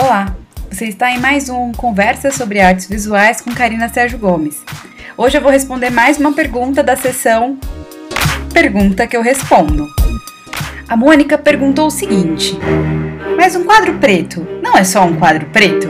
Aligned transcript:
Olá, 0.00 0.36
você 0.70 0.84
está 0.84 1.10
em 1.10 1.18
mais 1.18 1.48
um 1.48 1.72
Conversa 1.72 2.30
sobre 2.30 2.60
Artes 2.60 2.86
Visuais 2.86 3.40
com 3.40 3.52
Karina 3.52 3.88
Sérgio 3.88 4.16
Gomes. 4.16 4.62
Hoje 5.16 5.36
eu 5.36 5.42
vou 5.42 5.50
responder 5.50 5.90
mais 5.90 6.18
uma 6.18 6.32
pergunta 6.32 6.84
da 6.84 6.94
sessão 6.94 7.58
Pergunta 8.54 9.08
que 9.08 9.16
eu 9.16 9.22
respondo. 9.22 9.88
A 10.88 10.96
Mônica 10.96 11.36
perguntou 11.36 11.88
o 11.88 11.90
seguinte: 11.90 12.56
Mas 13.36 13.56
um 13.56 13.64
quadro 13.64 13.98
preto 13.98 14.46
não 14.62 14.76
é 14.76 14.84
só 14.84 15.04
um 15.04 15.16
quadro 15.16 15.46
preto? 15.46 15.88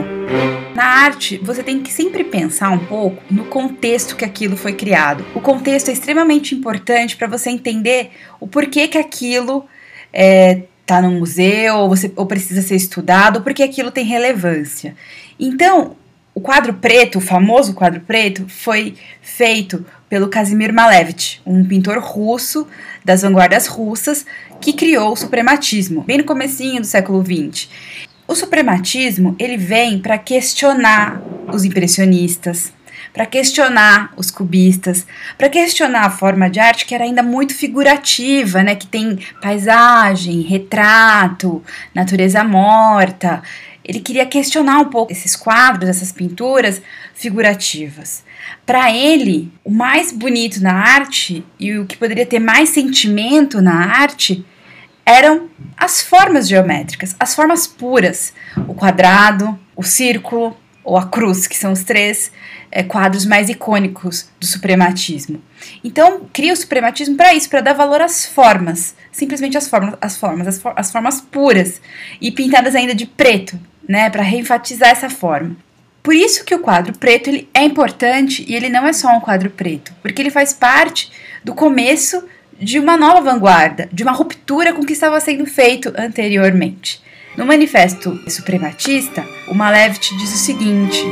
Na 0.75 0.85
arte, 0.85 1.37
você 1.45 1.63
tem 1.63 1.83
que 1.83 1.93
sempre 1.93 2.25
pensar 2.25 2.71
um 2.71 2.79
pouco 2.79 3.23
no 3.31 3.45
contexto 3.45 4.17
que 4.17 4.25
aquilo 4.25 4.57
foi 4.57 4.73
criado. 4.73 5.23
O 5.35 5.41
contexto 5.43 5.91
é 5.91 5.93
extremamente 5.93 6.55
importante 6.55 7.15
para 7.15 7.27
você 7.27 7.51
entender 7.51 8.13
o 8.41 8.49
porquê 8.49 8.89
que 8.89 8.97
aquilo 8.97 9.67
é, 10.11 10.63
tá 10.89 11.03
no 11.03 11.11
museu, 11.11 11.77
ou, 11.77 11.89
você, 11.91 12.11
ou 12.17 12.25
precisa 12.25 12.63
ser 12.63 12.75
estudado, 12.75 13.43
porque 13.43 13.63
aquilo 13.63 13.91
tem 13.91 14.07
relevância. 14.07 14.97
Então, 15.39 15.95
o 16.35 16.41
quadro 16.41 16.73
preto, 16.73 17.19
o 17.19 17.21
famoso 17.21 17.75
quadro 17.75 18.01
preto, 18.01 18.47
foi 18.49 18.95
feito 19.21 19.85
pelo 20.09 20.29
Kazimir 20.29 20.73
Malevich, 20.73 21.43
um 21.45 21.63
pintor 21.63 21.99
russo 21.99 22.67
das 23.05 23.21
vanguardas 23.21 23.67
russas 23.67 24.25
que 24.63 24.73
criou 24.73 25.13
o 25.13 25.17
suprematismo, 25.17 26.03
bem 26.03 26.17
no 26.17 26.25
comecinho 26.25 26.81
do 26.81 26.87
século 26.87 27.23
XX. 27.23 27.69
O 28.27 28.35
suprematismo, 28.35 29.37
ele 29.39 29.59
vem 29.59 29.99
para 29.99 30.17
questionar 30.17 31.21
os 31.53 31.65
impressionistas, 31.67 32.73
para 33.13 33.27
questionar 33.27 34.13
os 34.17 34.31
cubistas, 34.31 35.07
para 35.37 35.49
questionar 35.49 36.07
a 36.07 36.11
forma 36.11 36.49
de 36.49 36.61
arte 36.61 36.87
que 36.87 36.95
era 36.95 37.05
ainda 37.05 37.23
muito 37.23 37.55
figurativa, 37.55 38.63
né, 38.63 38.75
que 38.75 38.87
tem 38.87 39.19
paisagem, 39.41 40.43
retrato, 40.43 41.63
natureza 41.95 42.45
morta. 42.45 43.43
Ele 43.85 44.01
queria 44.01 44.27
questionar 44.27 44.79
um 44.81 44.87
pouco 44.87 45.13
esses 45.13 45.35
quadros, 45.35 45.89
essas 45.89 46.13
pinturas 46.13 46.83
figurativas. 47.15 48.23
Para 48.67 48.93
ele, 48.93 49.51
o 49.65 49.71
mais 49.71 50.13
bonito 50.13 50.61
na 50.61 50.75
arte 50.75 51.45
e 51.59 51.77
o 51.79 51.87
que 51.87 51.97
poderia 51.97 52.27
ter 52.27 52.39
mais 52.39 52.69
sentimento 52.69 53.63
na 53.63 53.99
arte 53.99 54.45
eram 55.07 55.49
as 55.75 56.03
formas 56.03 56.47
geométricas, 56.47 57.17
as 57.19 57.35
formas 57.35 57.67
puras, 57.67 58.35
o 58.69 58.75
quadrado, 58.75 59.59
o 59.75 59.83
círculo, 59.83 60.55
ou 60.89 60.97
a 60.97 61.07
cruz, 61.07 61.47
que 61.47 61.57
são 61.57 61.73
os 61.73 61.85
três 61.85 62.33
é, 62.71 62.83
quadros 62.83 63.27
mais 63.27 63.51
icônicos 63.51 64.31
do 64.41 64.47
suprematismo. 64.47 65.43
Então, 65.85 66.23
cria 66.33 66.53
o 66.53 66.57
suprematismo 66.57 67.15
para 67.15 67.35
isso, 67.35 67.51
para 67.51 67.61
dar 67.61 67.75
valor 67.75 68.01
às 68.01 68.25
formas, 68.25 68.95
simplesmente 69.13 69.59
às 69.59 69.69
formas, 69.69 69.97
as 70.01 70.17
formas, 70.17 70.49
as, 70.49 70.59
for 70.59 70.73
as 70.75 70.91
formas 70.91 71.21
puras 71.21 71.79
e 72.23 72.31
pintadas 72.31 72.75
ainda 72.75 72.95
de 72.95 73.05
preto, 73.05 73.61
né, 73.87 74.09
para 74.09 74.23
reenfatizar 74.23 74.89
essa 74.89 75.11
forma. 75.11 75.55
Por 76.03 76.15
isso 76.15 76.43
que 76.43 76.55
o 76.55 76.61
quadro 76.61 76.97
preto 76.97 77.29
ele 77.29 77.47
é 77.53 77.63
importante 77.65 78.43
e 78.49 78.55
ele 78.55 78.71
não 78.71 78.87
é 78.87 78.95
só 78.95 79.15
um 79.15 79.21
quadro 79.21 79.51
preto, 79.51 79.93
porque 80.01 80.23
ele 80.23 80.31
faz 80.31 80.55
parte 80.55 81.13
do 81.45 81.55
começo 81.55 82.25
de 82.59 82.79
uma 82.79 82.97
nova 82.97 83.21
vanguarda, 83.21 83.91
de 83.93 84.03
uma 84.03 84.13
ruptura 84.13 84.73
com 84.73 84.81
o 84.81 84.87
que 84.87 84.95
estava 84.95 85.21
sendo 85.21 85.45
feito 85.45 85.93
anteriormente. 85.99 87.03
No 87.37 87.47
manifesto 87.47 88.21
suprematista, 88.27 89.25
o 89.47 89.55
Malevich 89.55 90.17
diz 90.17 90.35
o 90.35 90.39
seguinte: 90.39 91.05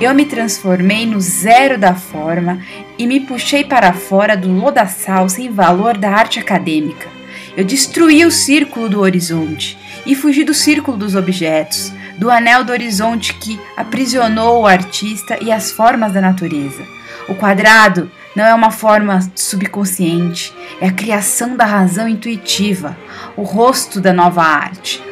Eu 0.00 0.14
me 0.14 0.24
transformei 0.24 1.04
no 1.06 1.20
zero 1.20 1.76
da 1.76 1.94
forma 1.94 2.60
e 2.98 3.06
me 3.06 3.20
puxei 3.20 3.64
para 3.64 3.92
fora 3.92 4.36
do 4.36 4.50
lodaçal 4.50 5.28
sem 5.28 5.50
valor 5.50 5.96
da 5.96 6.10
arte 6.10 6.38
acadêmica. 6.38 7.08
Eu 7.56 7.64
destruí 7.64 8.24
o 8.24 8.30
círculo 8.30 8.88
do 8.88 9.00
horizonte 9.00 9.76
e 10.06 10.14
fugi 10.14 10.44
do 10.44 10.54
círculo 10.54 10.96
dos 10.96 11.14
objetos, 11.14 11.92
do 12.16 12.30
anel 12.30 12.64
do 12.64 12.72
horizonte 12.72 13.34
que 13.34 13.60
aprisionou 13.76 14.62
o 14.62 14.66
artista 14.66 15.38
e 15.42 15.52
as 15.52 15.70
formas 15.70 16.12
da 16.12 16.20
natureza. 16.20 16.82
O 17.28 17.34
quadrado 17.34 18.10
não 18.34 18.44
é 18.44 18.54
uma 18.54 18.70
forma 18.70 19.20
subconsciente, 19.34 20.54
é 20.80 20.86
a 20.86 20.92
criação 20.92 21.56
da 21.56 21.64
razão 21.64 22.08
intuitiva, 22.08 22.96
o 23.36 23.42
rosto 23.42 24.00
da 24.00 24.12
nova 24.12 24.42
arte. 24.42 25.02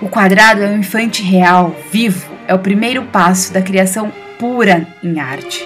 O 0.00 0.08
quadrado 0.08 0.62
é 0.62 0.68
um 0.68 0.78
infante 0.78 1.22
real, 1.22 1.74
vivo, 1.90 2.30
é 2.46 2.54
o 2.54 2.58
primeiro 2.58 3.02
passo 3.04 3.52
da 3.52 3.62
criação 3.62 4.12
pura 4.38 4.86
em 5.02 5.18
arte. 5.18 5.64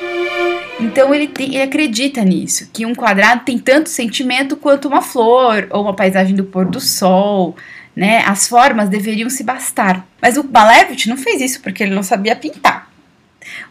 Então 0.78 1.14
ele, 1.14 1.28
tem, 1.28 1.54
ele, 1.54 1.62
acredita 1.62 2.22
nisso, 2.24 2.70
que 2.72 2.86
um 2.86 2.94
quadrado 2.94 3.44
tem 3.44 3.58
tanto 3.58 3.88
sentimento 3.88 4.56
quanto 4.56 4.88
uma 4.88 5.02
flor 5.02 5.66
ou 5.70 5.82
uma 5.82 5.94
paisagem 5.94 6.34
do 6.34 6.44
pôr 6.44 6.64
do 6.64 6.80
sol, 6.80 7.56
né? 7.94 8.22
As 8.24 8.48
formas 8.48 8.88
deveriam 8.88 9.28
se 9.28 9.44
bastar. 9.44 10.06
Mas 10.22 10.36
o 10.36 10.44
Malevich 10.44 11.08
não 11.08 11.16
fez 11.16 11.40
isso 11.42 11.60
porque 11.60 11.82
ele 11.82 11.94
não 11.94 12.02
sabia 12.02 12.34
pintar. 12.34 12.89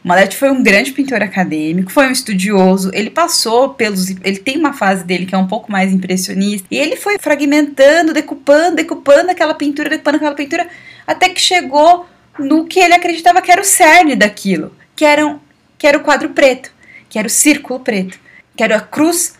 Malevich 0.03 0.35
foi 0.35 0.49
um 0.49 0.63
grande 0.63 0.91
pintor 0.91 1.21
acadêmico, 1.21 1.91
foi 1.91 2.07
um 2.07 2.11
estudioso, 2.11 2.89
ele 2.93 3.09
passou 3.09 3.69
pelos. 3.69 4.09
Ele 4.09 4.37
tem 4.37 4.57
uma 4.57 4.73
fase 4.73 5.03
dele 5.03 5.25
que 5.25 5.35
é 5.35 5.37
um 5.37 5.47
pouco 5.47 5.71
mais 5.71 5.91
impressionista, 5.91 6.67
e 6.71 6.77
ele 6.77 6.95
foi 6.95 7.17
fragmentando, 7.19 8.13
decupando, 8.13 8.75
decupando 8.75 9.31
aquela 9.31 9.53
pintura, 9.53 9.89
decupando 9.89 10.17
aquela 10.17 10.35
pintura, 10.35 10.67
até 11.05 11.29
que 11.29 11.41
chegou 11.41 12.05
no 12.37 12.65
que 12.65 12.79
ele 12.79 12.93
acreditava 12.93 13.41
que 13.41 13.51
era 13.51 13.61
o 13.61 13.65
cerne 13.65 14.15
daquilo, 14.15 14.73
que 14.95 15.03
era, 15.03 15.25
um, 15.25 15.39
que 15.77 15.85
era 15.85 15.97
o 15.97 16.01
quadro 16.01 16.29
preto, 16.29 16.71
que 17.09 17.19
era 17.19 17.27
o 17.27 17.31
círculo 17.31 17.79
preto, 17.79 18.17
que 18.55 18.63
era 18.63 18.77
a 18.77 18.81
cruz 18.81 19.35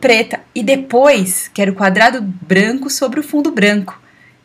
preta, 0.00 0.40
e 0.54 0.62
depois 0.62 1.48
que 1.48 1.62
era 1.62 1.70
o 1.70 1.74
quadrado 1.74 2.20
branco 2.20 2.90
sobre 2.90 3.20
o 3.20 3.22
fundo 3.22 3.50
branco, 3.50 4.00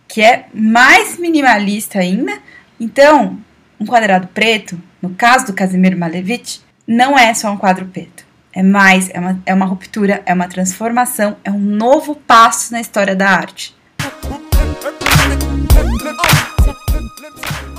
que 0.07 0.21
é 0.21 0.47
mais 0.53 1.17
minimalista 1.17 1.99
ainda. 1.99 2.39
Então, 2.79 3.39
um 3.79 3.85
quadrado 3.85 4.27
preto, 4.27 4.79
no 5.01 5.11
caso 5.11 5.47
do 5.47 5.53
Casimiro 5.53 5.97
Malevich, 5.97 6.61
não 6.85 7.17
é 7.17 7.33
só 7.33 7.51
um 7.51 7.57
quadro 7.57 7.85
preto. 7.85 8.27
É 8.51 8.61
mais, 8.61 9.09
é 9.11 9.19
uma, 9.19 9.41
é 9.45 9.53
uma 9.53 9.65
ruptura, 9.65 10.21
é 10.25 10.33
uma 10.33 10.47
transformação, 10.47 11.37
é 11.43 11.51
um 11.51 11.59
novo 11.59 12.15
passo 12.15 12.73
na 12.73 12.81
história 12.81 13.15
da 13.15 13.29
arte. 13.29 13.75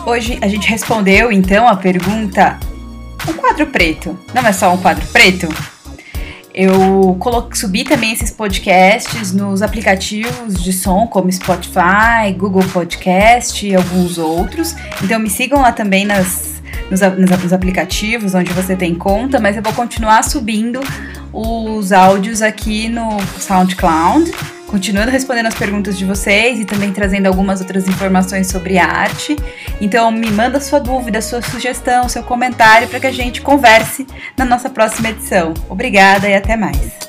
Hoje 0.07 0.39
a 0.41 0.49
gente 0.49 0.69
respondeu 0.69 1.31
então 1.31 1.69
a 1.69 1.77
pergunta: 1.77 2.59
um 3.29 3.33
quadro 3.35 3.67
preto 3.67 4.19
não 4.33 4.47
é 4.47 4.53
só 4.53 4.73
um 4.73 4.79
quadro 4.79 5.07
preto? 5.09 5.49
Eu 6.53 7.19
subi 7.55 7.85
também 7.85 8.13
esses 8.13 8.31
podcasts 8.31 9.33
nos 9.33 9.63
aplicativos 9.63 10.63
de 10.63 10.73
som 10.73 11.07
como 11.07 11.31
Spotify, 11.31 12.33
Google 12.37 12.65
Podcast 12.73 13.67
e 13.67 13.75
alguns 13.75 14.19
outros. 14.19 14.75
Então 15.03 15.19
me 15.19 15.31
sigam 15.31 15.61
lá 15.61 15.73
também 15.73 16.05
nas, 16.05 16.61
nos, 16.91 17.01
nos 17.41 17.53
aplicativos 17.53 18.35
onde 18.35 18.53
você 18.53 18.75
tem 18.75 18.95
conta, 18.95 19.39
mas 19.39 19.57
eu 19.57 19.63
vou 19.63 19.73
continuar 19.73 20.25
subindo 20.25 20.81
os 21.33 21.93
áudios 21.93 22.43
aqui 22.43 22.89
no 22.89 23.19
SoundCloud 23.39 24.33
continuando 24.71 25.11
respondendo 25.11 25.47
as 25.47 25.55
perguntas 25.55 25.99
de 25.99 26.05
vocês 26.05 26.61
e 26.61 26.65
também 26.65 26.93
trazendo 26.93 27.27
algumas 27.27 27.61
outras 27.61 27.89
informações 27.89 28.47
sobre 28.47 28.79
arte. 28.79 29.37
Então, 29.81 30.13
me 30.13 30.31
manda 30.31 30.61
sua 30.61 30.79
dúvida, 30.79 31.21
sua 31.21 31.43
sugestão, 31.43 32.09
seu 32.09 32.23
comentário 32.23 32.87
para 32.87 33.01
que 33.01 33.07
a 33.09 33.13
gente 33.13 33.43
converse 33.43 34.07
na 34.37 34.45
nossa 34.45 34.71
próxima 34.71 35.11
edição. 35.11 35.53
Obrigada 35.69 36.29
e 36.29 36.35
até 36.35 36.57
mais. 36.57 37.00